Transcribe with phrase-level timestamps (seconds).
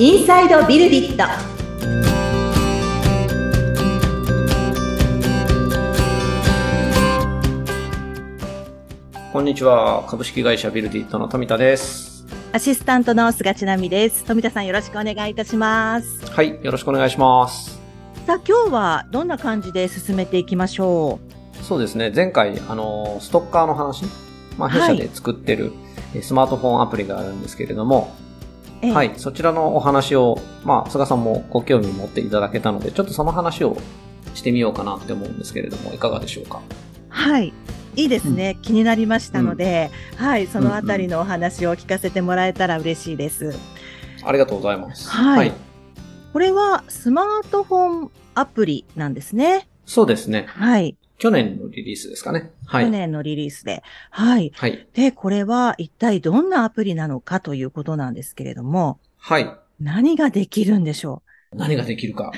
[0.00, 1.24] インサイドビルディット
[9.32, 10.04] こんにちは。
[10.08, 12.24] 株式会社ビルディットの富田です。
[12.52, 16.64] アシスタントの菅千奈美です富田さんよろしくお願いいたしますはい。
[16.64, 17.80] よろしくお願いします。
[18.24, 21.18] さあ今日はどんな感じで進めていきましょ
[21.60, 22.12] そうですね。
[22.14, 24.04] 前回、あの、ストッカーの話、
[24.58, 25.72] まあ、弊はい社で作ってる、
[26.14, 28.27] えスマートフォンアプリがあるんですけれども、う
[28.82, 29.12] ええはい。
[29.16, 33.76] そちらのお話を、まあ、菅さんもご興味持っていただけたので、ちょっとその話を
[34.34, 36.60] してみようかなって思うんですけれども、いかがでしょうか？
[37.08, 37.52] はい。
[37.96, 43.58] いいですね、気になりましたので、はい、そのあたりのお話を聞かせてもらえたら嬉しいです。
[44.24, 45.08] ありがとうございます。
[45.08, 45.52] はい
[46.32, 49.66] これはスマートフォンアプリなんですね。
[49.86, 50.44] そうですね。
[50.46, 50.96] はい。
[51.18, 52.52] 去年のリリースですかね。
[52.66, 52.84] はい。
[52.84, 53.82] 去年のリリースで。
[54.10, 54.52] はい。
[54.54, 54.88] はい。
[54.94, 59.52] で、これは一体どんなアプリなのかということなんですけれども、はい。
[59.80, 62.32] 何ができるんでしょ何ができるか。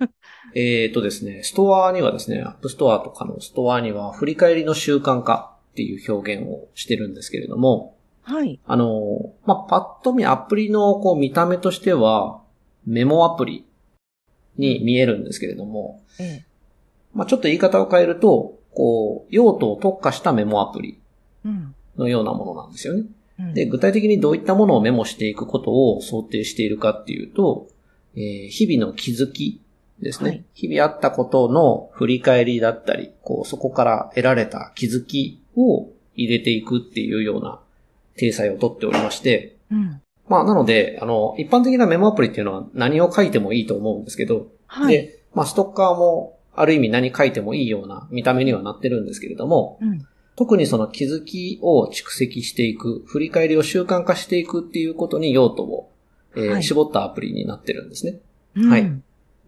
[0.54, 7.96] えーとですね、ストアにはですね、 App Store とかのストアには、振り返りの習慣化っていう表現をしてるんですけれども、
[8.28, 8.58] うはい。
[8.66, 12.42] あの、まあ、パッと見アプリのこう見た目としては、
[12.84, 13.66] メモアプリ
[14.56, 16.44] に見えるんですけれども、ええ。
[17.16, 21.00] まあ、ちょっと言い方を変えると、こう、用途を特化したメモアプリ
[21.44, 21.74] うん。
[21.96, 23.00] のようなものなんですよね。
[23.00, 23.02] う
[23.42, 27.68] んで、具体的にどういったものをメモしていくことを想定しているかっていうと、
[28.14, 29.60] えー日々の気づき
[30.00, 30.30] ですね。
[30.30, 37.60] はい日々あったことの振り返りだったり、こう、そこから得られた気づきを入れていくっていうような
[38.18, 40.00] 体裁をとっておりまして、うん。
[40.28, 44.94] まあ、なので、あの、一般的なメモアプリっていうのは何を書いてもいいと思うんですけど、はい。
[44.94, 50.06] で、まあ、ストッカーもある意味何書いてもいいような見た目にはなってるんですけれども、うん。
[50.36, 55.90] 特にその気づきを蓄積していく、振り返りを習慣化していくっていうことに用途を、
[56.34, 58.18] えーはい絞ったアプリになってるんですね。
[58.56, 58.92] うんはい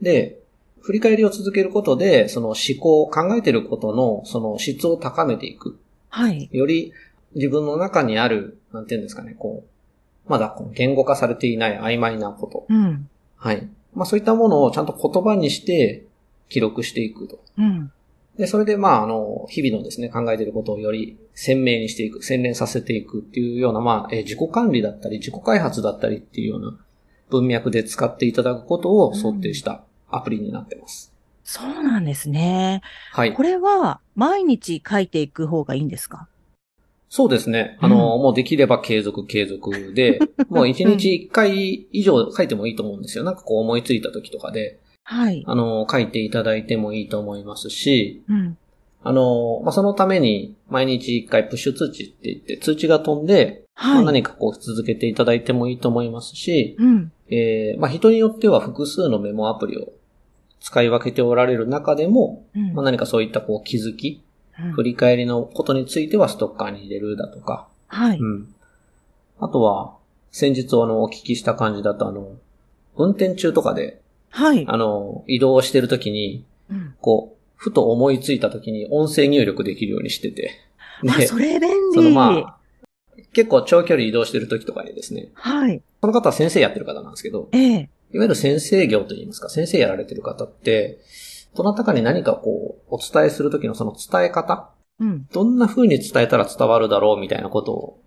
[0.00, 0.38] で、
[0.80, 5.78] 振り返りを続けることで、その思考、考えていることのその質を高めていく。
[6.08, 6.48] はい。
[6.52, 6.92] より
[7.34, 12.66] 自分の中にある、なんていうんですかね、こう、まだこう言語化されていない曖昧なこと。
[12.68, 13.08] うん。
[13.36, 13.68] はい。
[13.94, 16.04] まあそういったものをちゃんと言葉にして
[16.48, 17.40] 記録していくと。
[17.58, 17.92] うん。
[18.38, 26.78] で、それで、まあ、あの、日々のですね、考えていることをより鮮明にしていく、洗練させていくっていうような、まあ、えー自己管理だったり、自己開発だったりっていうような
[27.30, 31.12] 文脈で使っていただくことを想定したアプリになってます。
[31.42, 32.82] そうなんですね。
[33.12, 33.42] はいこ。
[33.42, 36.28] れは毎日書いていく方がいいんですか？
[37.10, 37.78] そうですね。
[37.80, 40.20] あの、もうできれば継続継続で、
[40.50, 43.24] もう一日一回以上書いてもいいと思うんですよ。
[43.24, 44.78] なんかこう思いついた時とかで、
[45.10, 45.42] はい。
[45.46, 48.58] あの、書いていただいてもいいと思いますし、うん。
[49.02, 54.04] あの、まあ、そのために毎日一回プッシュ通知って言って通知が飛んで、まあ、はい。
[54.04, 57.12] 何かこう続けていただいてもいいと思いますし、うん。
[57.30, 59.92] えーまあ、人によっては複数のメモアプリを
[60.60, 64.22] 使い分けておられる中でも、うんまあ、何かそういったこう気づき、
[64.60, 68.18] うん振り返りのことについてはストッカーに入れるだとか、はい。
[68.18, 68.54] うん。
[69.38, 69.94] あとは、
[70.32, 72.32] 先日あの、お聞きした感じだとあの、
[72.96, 74.64] 運転中とかで、はい。
[74.66, 80.52] あの、移動してるときに、うんこう、ふと思いついたときに音声入力できるようにしてて、
[81.08, 81.94] あ、それ便利。
[81.94, 82.58] そのまあ、
[83.32, 85.82] 結構長距離移動してる時とかにですね、はい。
[86.00, 87.90] その方は先生やってる方なんですけど、ええ。
[88.12, 91.00] いわゆる先生業といいますか、先生やられてる方って、
[91.54, 95.26] どなたかに何かこう、お伝えする時のその伝え方、うん。
[95.32, 98.00] どんな風に伝えたら伝わるだろうみたいなことを、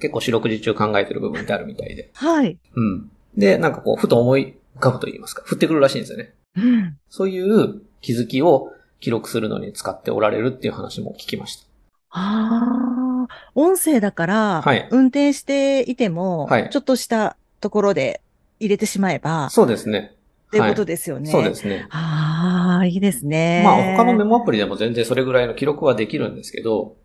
[0.00, 2.10] 結構四六時中考えてる部分ってあるみたいで。
[2.14, 2.58] はい。
[2.74, 3.10] うん。
[3.36, 6.34] で、なんかこう、ふと思い浮かぶと言いますか、降ってくるらしいんですよね。
[6.56, 6.96] うん。
[7.08, 11.66] そういう気づきを記録するのに使っておられるっていう話も聞きました。
[12.10, 18.20] ああ、音声だから、はい運転していても、はいちょっとしたところで
[18.60, 20.12] 入れてしまえば、そうですね。
[20.48, 21.30] っていうことはいですよね。
[21.30, 21.86] そうですね。
[21.90, 23.62] ああ、いいですね。
[23.64, 26.96] まあ他のメモアプリでも全然それぐらいの記録はできるんですけど、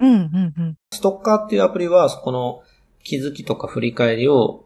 [0.00, 0.76] うん、うん、うん。
[0.92, 2.62] ストッカーっていうアプリはそこの
[3.02, 4.63] 気づきとか振り返りを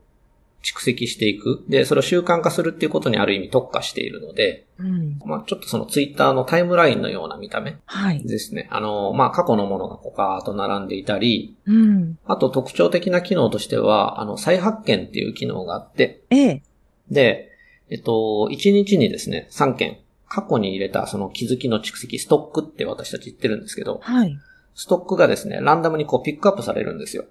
[0.63, 1.65] 蓄積していく。
[1.69, 5.19] で、それを習慣化するっていうことにある意味特化しているので、うん。
[5.25, 8.23] まあちょっとそのツイッターのタイムラインのような見た目はい。
[8.23, 8.69] ですね。
[8.71, 12.19] あの、まあ過去のものがこうガーッと並んでいたり、うん。
[12.27, 16.63] あと特徴的な機能としては、あの、再発見っていう機能があって、ええ。
[17.11, 17.53] で、
[17.91, 24.39] えっと、1日にですね、3件、過去に入れたその気づきの蓄積、ストックって私たち言ってるんですけど、はい。
[24.75, 27.25] ストックがですね、ランダムにこうピックアップされるんですよ。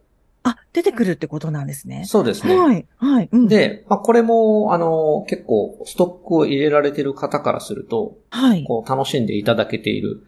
[0.49, 2.05] あ、出てくるってことなんですね。
[2.05, 2.55] そうですね。
[2.55, 2.85] はい。
[2.97, 3.29] はい。
[3.31, 8.63] うん、で、まあ、これも、あの、結構、ストックを入れられている方からすると、はい。
[8.63, 10.23] こう、楽しんでいただけている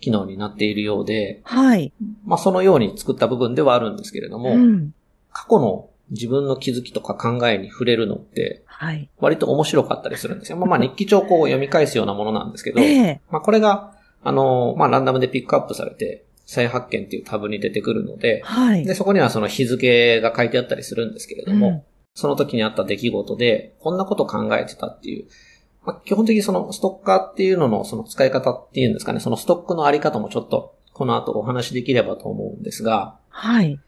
[0.00, 1.92] 機能になっているようで、はい。
[2.24, 4.94] まあ、そのように作った部分ではあるんですけれども、うん。
[5.32, 9.08] 過去の自分の気づきとか考えに触れるのって、はい。
[9.18, 10.58] 割と面白かったりするんですよ。
[10.58, 18.84] まあまあ日記帳をこう読み返すようなものなんですけど、ええまあこれが、あの、まあランダムでピックアップされて、再発見っていうタブに出てくるので、はい。
[18.84, 21.82] で、そこにはその日付が書いてあったりするんですけれども、うん
[22.14, 25.26] その時にあった出来事で、こんなこと考えてたっていう、
[25.84, 33.78] まあ、基本的にそのストッカーっていうののその使い方っていうんですかね、そのストックのあり方もちょっとこの後お話しできればと思うんですが、はい。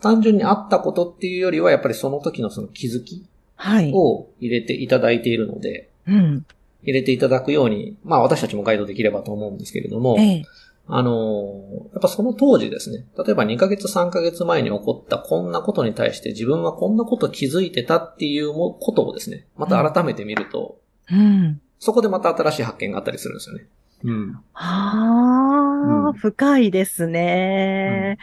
[0.00, 3.26] 単純にあったことっていうよりはやっぱりその時のその気づき
[3.56, 3.92] はい。
[3.94, 6.46] を入れていただいているので、うん。
[6.82, 10.44] 入れていただくように、まあ私たちもガイドできればと思うんですけれども、ええ。
[10.88, 20.80] あのーやっぱその当時ですね、例えば2ヶ月3ヶ月前に起こったこんなことに対して自分はこんなこと気づいてたっていうもことをですね、また改めて見ると、
[21.10, 21.60] うん。
[21.78, 23.66] そこでまた新しい発見があったりするんですよね。
[24.04, 24.40] うん。
[24.54, 28.18] ああ、うん深いですね。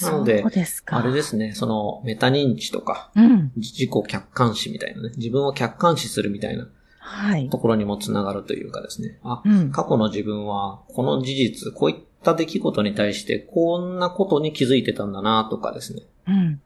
[0.00, 0.96] なのでそうですか。
[0.96, 3.52] あれですね、そのメタ認知とか、うん。
[3.56, 6.66] 自己客観視みたいなね、自分を客観視するみたいな
[7.04, 7.50] はい。
[7.50, 9.72] ところにもつながるというかですね、あ、うん。
[9.72, 16.60] 過去の自分はこの事実、こういった出来事に対してこんなことに気づいてたんだなとかですね、うん。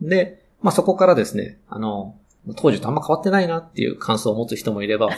[0.00, 2.16] で、まあ、そこからですね、あの、
[2.56, 5.10] 当時とあんま変わってないなっていう感想を持つ人もいれば、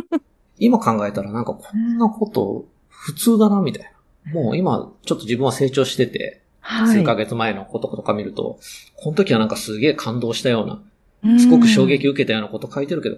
[0.58, 3.92] 今考えたらなんかこんなこと普通だなみたい
[4.24, 4.32] な。
[4.32, 6.96] もう今ちょっと自分は成長してて、はい。
[7.00, 8.58] 数ヶ月前のこととか見ると、
[8.96, 10.90] この時はなんかすげえ感動したような、うん
[11.38, 13.16] すごく衝撃受けたようなこと書いてるけど、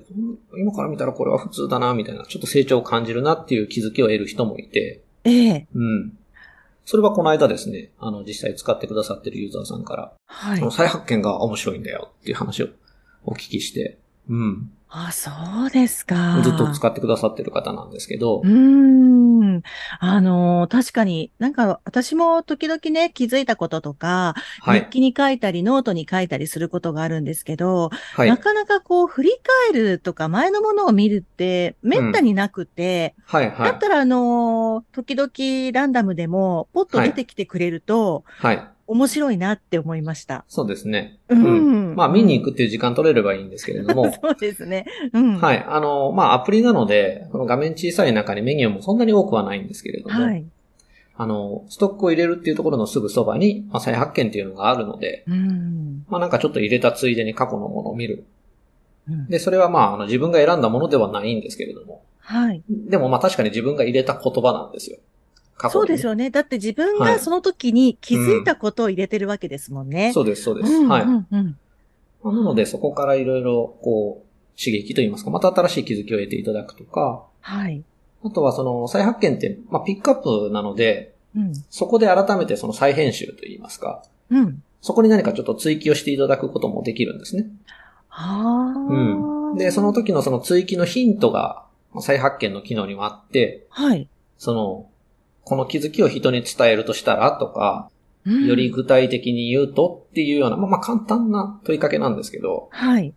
[0.56, 5.66] 今から見たらこれは普通だなみたいな、ちょっと成長を感じるなっていう気づきを得る人もいて、ええ。
[5.74, 6.12] うん。
[6.84, 10.70] それはこの間ですね、あの実際使ってくださってるユーザーさんから、はいその。
[10.70, 12.68] 再発見が面白いんだよっていう話を
[13.24, 13.98] お聞きして、
[14.28, 14.70] うん。
[14.98, 15.30] あ、そ
[15.66, 16.40] うですか。
[16.42, 19.62] ずっと使ってくださってる方なんですけどうー、ん。
[20.00, 24.80] あの、確かに、なんか私も時々ね、気づいたこととか、はい。
[24.80, 28.38] 日記に書いたり、ノートに書いたりすることがあるんですけど、はいな。
[28.38, 29.30] かなかこう、振り
[29.70, 33.50] 返るとか、前のものを見るって、めったになくて、はい。
[33.50, 33.78] はいだっ。
[33.78, 35.30] たら、あの、時々
[35.72, 38.75] ランダムでも、ポッと出てきてくれると、はい。
[38.86, 40.44] 面白いなって思いました。
[40.48, 41.18] そうですね。
[41.28, 41.94] うん。
[41.96, 44.86] まあ、見に行くっていう時間取れればいいんですけれども、 そうですね。
[45.12, 45.36] うん。
[45.38, 45.64] はい。
[45.68, 50.44] あの、まあ、アプリなので、この画面小さい中にメニューもそんなに多くはないんですけれども、はい。
[51.16, 56.04] あの、ストックを入れるっていうところのすぐそばに、まあ、再発見っていうのがあるので、うん。
[56.08, 58.24] まあ、なんかちょっと入れたついでに過去のものを見る。
[59.08, 62.62] うんで、それはまあ、あの、自分が選んだものではないんですけれども、はい。
[62.68, 64.98] でもまあ確かに自分が入れた言葉なんですよ。
[65.56, 66.30] 過去そうですよね。
[66.30, 70.12] だって自分はいがその時に気づいたことを入れてるわけですもんね。
[70.12, 70.72] そうです、そうです。
[70.72, 71.02] うんはい。
[71.02, 71.58] うんうん
[72.24, 77.84] なので、そこからいろいろ、こう、刺激といいますか、また新しい気づきを得ていただくとか、はい。
[78.24, 81.52] あとはその再発見って、まあピックアップなので、うん。
[81.70, 84.62] そこで改めてその再編集といいますか、うん。
[84.80, 87.46] そこに何かちょっと追記をしていただくこともできるんですね。
[88.10, 88.78] ああ。
[88.78, 89.58] うん。
[89.58, 94.08] で、その時のその追記のヒントが、まあ再発見の機能にもあって、はい。
[94.38, 94.86] その、
[95.46, 103.14] この気づきを人に伝えるとしたらとか、うんより具体的に言うとっていうような、まあまあ簡単な問いかけなんですけど、はい。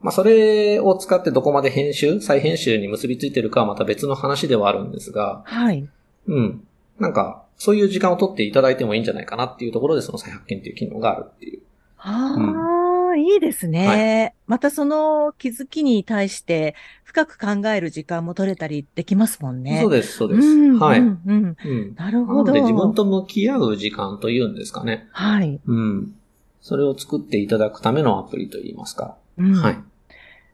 [0.00, 5.88] まあそれを使ってどこまで編集、再編集に結びついてるかはまた別の話ではあるんですが、はい。
[6.28, 6.64] うん。
[7.00, 11.62] なんか、そういう時間を取っていただいてもいいんじゃないかなっていうところでその再発見っていう機能があるっていう。
[11.98, 12.36] あ
[13.12, 14.34] あ、いいですね。
[14.46, 19.76] またその気づきに対して深く考える時間も取れたりできますもんね。
[19.76, 20.56] でそうです、そうです。
[20.56, 21.00] んはい。
[21.00, 21.08] ううん。
[21.08, 21.94] んうん。
[21.94, 22.44] なるなほど。
[22.44, 25.08] ので自分と向き合う時間というんですかね。
[25.12, 25.60] はい。
[25.66, 26.14] うん。
[26.60, 29.16] それを作っていただくためのアプリといいますか。
[29.36, 29.78] うんはい。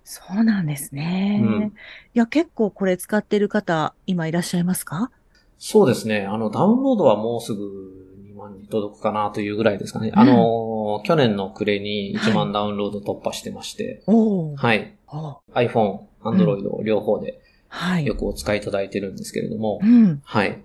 [0.04, 1.38] そうなんですね。
[1.42, 1.72] うん
[2.14, 5.10] いや、結構これ使ってる方、今いらっしゃいますか？
[5.58, 6.24] そうですね。
[6.24, 8.07] あの、ダウンロードはもうすぐ2
[8.38, 10.12] 万に届くかなというぐらいですかね。
[10.14, 14.02] あの、去年の暮れに1万ダウンロード突破してまして。
[14.06, 14.94] はい。
[15.08, 18.06] お iPhone、Android 両方ではい。
[18.06, 20.22] よくお使いいただいてるんですけれどもう、ん。
[20.24, 20.58] 5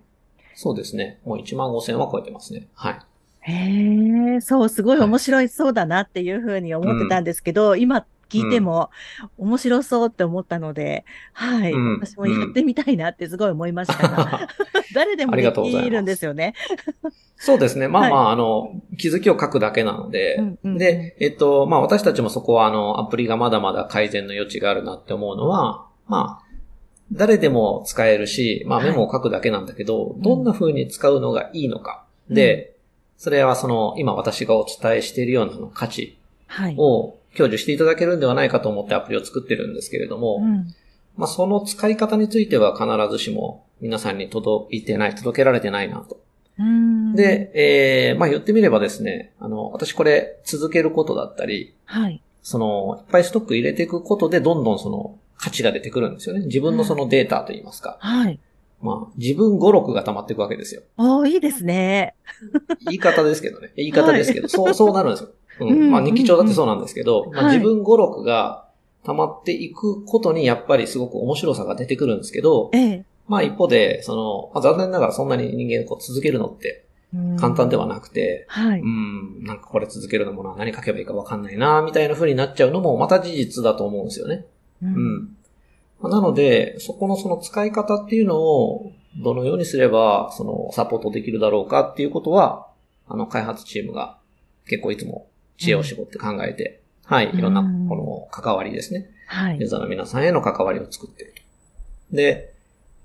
[0.56, 1.20] そうですね。
[1.26, 2.68] もう1万5千は超えてますね。
[2.76, 3.00] はい。
[3.42, 8.90] へえ、そう、すごい面白いそうだなっていうふうに思ってたんですけど、今聞いても
[9.38, 12.00] 面白そうって思ったので、はい、うん。
[12.00, 14.48] 私もやってみたいなってすごい思いましたが、
[14.96, 16.56] 誰でもできるんですよね。
[17.36, 17.88] そうですね。
[17.88, 26.44] まあまあ、はあの、気づきを書くだけなので、で、えっと、まあ私たちもそこはあの、アプリがまだまだ改善の余地があるなって思うのは、まあ、
[27.12, 28.90] 誰でも使えるし、まあはい。
[28.90, 32.06] メモを書くだけなんだけど、んどんな風に使うのがいいのか。
[32.30, 32.76] で、
[33.18, 36.76] それはその、今私がお伝えしているようなの価値はい。
[36.78, 40.74] を享受していただけるんではないかと思ってアプリを作ってるんですけれども、うん
[41.16, 46.24] まあその使い方については必ずしも皆さんに届いてない、届けられてないなと
[46.60, 47.16] うん。
[47.16, 52.22] で、えー、まあ言ってみればですね、あの、私これ続けることだったり、はい。
[52.42, 56.46] その、いっぱいストック入れていくことで、どんどんその、価値が出てくるんですよね。
[56.46, 57.98] 自分のそのデータといいますか。
[58.00, 58.40] はい。
[58.82, 60.82] まあ、自分語録が溜まっていくわけですよ。
[60.98, 62.16] おーいいですね。
[62.86, 63.72] 言い方ですけどね。
[63.78, 65.30] 言い方ですけど、そう、そうなるんですよ。
[65.60, 65.92] ううんん。
[65.92, 68.66] まあ、日記帳だってそうなんですけど、まあ、はい自分語録が
[69.04, 73.06] 溜まっていくことに、やっぱりすごく面白さが出てくるんですけど、ええ。
[73.28, 78.80] まあ、一方で、その、まあ、残念ながらそんなに人間こう続けるのってうん簡単ではなくて、はい。
[78.80, 84.46] うん、なんかこれ続けるのもな、何書けばいいかわかんないな、みたいな風になっちゃうのもまた事実だと思うんですよね。
[84.82, 84.88] う。
[84.88, 85.38] うんん。
[86.02, 88.92] まあなので、そこのその使い方っていうのを、
[89.22, 92.68] どのようにすれば、その、サポートできるだろうかっていうことは、
[93.08, 94.18] あの、開発チームが
[94.68, 99.10] 結構いつも知恵を絞って考えて、はい、いろんな、うんこの、関わりですね。
[99.28, 99.70] はいユー。
[99.70, 101.34] ザーの皆さんへの関わりを作っている
[102.12, 102.16] と。
[102.16, 102.54] で、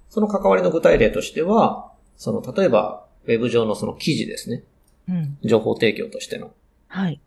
[0.09, 4.63] その関わりの具体例としては、その、例えば、ウェブ上のその記事ですね。
[5.09, 5.39] うん。
[5.45, 6.53] 情報提供としての。
[6.89, 7.21] はい。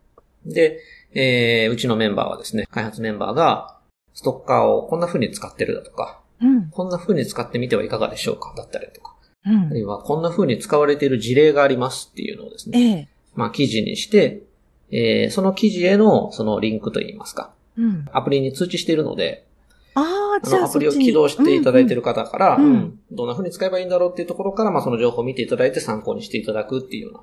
[0.46, 0.80] で、
[1.14, 3.78] えー、うちのメンバーはですね、開発メンバーが、
[4.14, 6.70] ストッカーをこんな風に使ってるだとか、うん。
[6.70, 13.08] こんな風に使ってみてはいかがでしょうかだったりとか、うんあるいはこんな風に使われている事例がありますっていうのをですね、ええ。
[13.34, 14.44] まあ記事にして、
[14.92, 18.06] えー、その記事へのそのリンクといいますか、うん。
[18.12, 19.46] アプリに通知しているので、
[19.94, 27.20] ああ、じゃあアプリを起動していただいている方から、うんうんうんどんな風に使えばいいんだろうっていうところから、まあその情報を見ていただいて参考にしていただくっていうような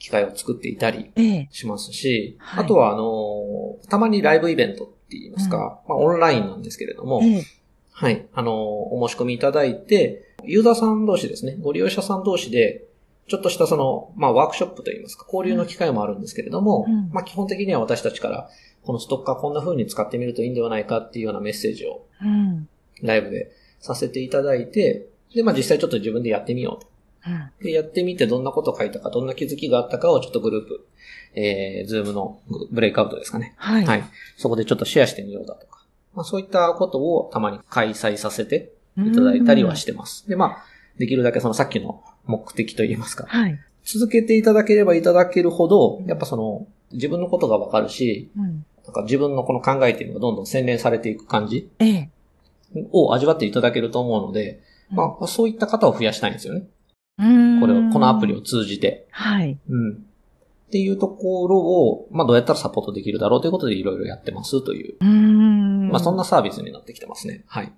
[0.00, 1.48] 機会を作っていたりええ。
[1.52, 7.44] しますし、はいあとはあのーたまにライブイベントって言いますか、まあオンラインなんですけれども、ええ。
[7.92, 8.26] はい。
[8.32, 8.54] あの、
[8.94, 12.84] お申し込みいただいて、ユーザーさん同士ですね、ご利用者さん同士で、
[13.28, 18.50] ちょっとしたその、まあ、ワークショップといいますか、交流の機会もあるんですけれども、うんまあ、基本的には私たちから、
[18.82, 22.68] このストッカーこんな風に使ってみるといいんではないかっていうようなメッセージをうん。
[23.02, 23.50] ライブで
[23.80, 26.90] させていただいて、で、まあ、実際ちょっと自分でやってみようと。
[27.26, 27.50] うん。
[27.62, 30.86] で、やってみてどんなこと書いたか、どんな気づきがあったかをちょっとグループ、
[31.34, 33.54] えー、ズームのブレイクアウトですかね。
[33.56, 33.86] はい。
[33.86, 34.04] はい。
[34.36, 35.84] そこでちょっとシェアしてみようだとか。
[36.14, 40.28] まあ、そういったことをたまに開催させていただいたりはしてます。
[40.28, 40.64] で、まあ、
[41.00, 43.24] できるだけそのさっきの目的といいますか。
[43.26, 43.58] はい。
[43.84, 48.66] 続けていただければいただけるほど、やっぱその、自分のことがわかるし、うん。
[48.84, 52.10] なんか自分のこの考えっていうのがどんどん洗練されていく感じええ。
[52.92, 56.64] を味わっていただけると思うので、まあ、そういった方を増やしたいんですよね。
[57.18, 57.60] うん。
[57.60, 58.42] これを、このアプリを。
[58.42, 59.06] 通じて。
[59.10, 59.58] はい。
[59.70, 59.92] うん。
[59.92, 59.96] っ
[60.70, 65.88] ていうところを、まあ、どうやったらサポートできるだろうということでいろいろやってますという、うん。
[65.88, 67.44] まあ、そんなサービスになってきてますね。
[67.46, 67.72] はい。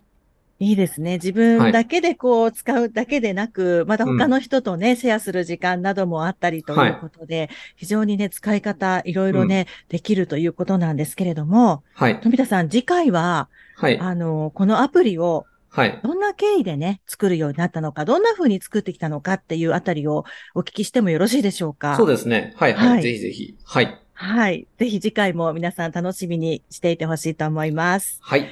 [0.62, 1.14] いいですね。
[1.14, 12.20] 自分だけでこう使うだけでなく、また他の人とね、シェアする時間などもあったりということで、非常にね、使い方いろいろね、できるということなんですけれども、はい。
[12.20, 13.98] 富田さん、次回は、はい。
[13.98, 16.00] あの、このアプリをはい。
[16.02, 21.96] どんな経緯でね、作るようになったのか、どんな風に作ってきたのかっていうあたりをお聞きしてもよろしいでしょうか？
[21.96, 22.52] そうですね。
[22.56, 23.56] はい、はい、はいぜひぜひ。
[23.64, 23.98] はい。
[24.12, 24.66] はい。
[24.78, 28.18] ぜひ次回も皆さん楽しみにしていてほしいと思います。
[28.20, 28.46] はい。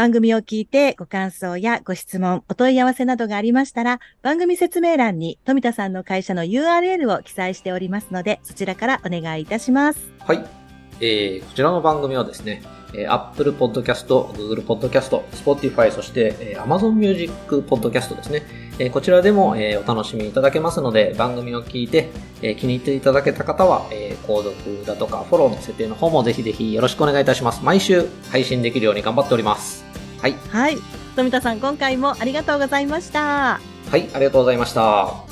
[0.00, 10.00] 番組を聞いてご感想やご質問、お問い合わせなどがありましたら、番組説明欄に富田さんの会社の URL を記載しておりますので、そちらからお願いいたします。
[10.20, 10.42] はい。
[11.02, 12.62] えー、こちらの番組はですね、
[12.94, 18.42] えー Apple Podcast、Google Podcast、Spotify、そして、えー Amazon Music Podcast ですね。
[18.78, 22.08] えーこちらでも、えーお楽しみいただけますので、番組を聞いて、
[22.40, 27.62] えー気に入っていただけた方は、えー購読だとかフォローの設定の方もぜひぜひよろしくお願いいたします。
[27.62, 29.89] 毎週配信できるように頑張っております。
[30.20, 30.36] はい。
[30.50, 30.78] はい。
[31.16, 33.60] 富田さん、今回もありがとうございました。
[33.90, 35.29] はい、ありがとうございました。